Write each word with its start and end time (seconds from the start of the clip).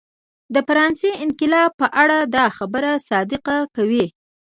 د 0.53 0.55
فرانسې 0.67 1.09
انقلاب 1.23 1.71
په 1.79 1.87
اړه 2.01 2.17
دا 2.35 2.45
خبره 2.57 2.91
صدق 3.07 3.45
کوي. 3.75 4.05